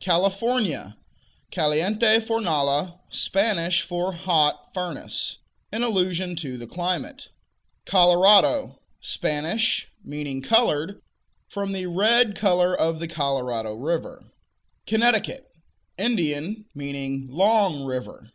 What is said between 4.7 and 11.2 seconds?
furnace," in allusion to the climate. Colorado Spanish; meaning "colored,"